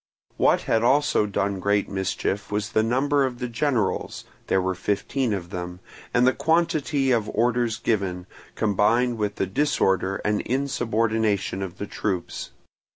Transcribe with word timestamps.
What 0.35 0.61
had 0.61 0.81
also 0.81 1.27
done 1.27 1.59
great 1.59 1.87
mischief 1.87 2.51
was 2.51 2.71
the 2.71 2.81
number 2.81 3.23
of 3.23 3.37
the 3.37 3.47
generals 3.47 4.23
(there 4.47 4.59
were 4.59 4.73
fifteen 4.73 5.31
of 5.31 5.51
them) 5.51 5.79
and 6.11 6.25
the 6.25 6.33
quantity 6.33 7.11
of 7.11 7.29
orders 7.35 7.77
given, 7.77 8.25
combined 8.55 9.19
with 9.19 9.35
the 9.35 9.45
disorder 9.45 10.15
and 10.25 10.41
insubordination 10.41 11.61
of 11.61 11.77
the 11.77 11.85
troops. 11.85 12.49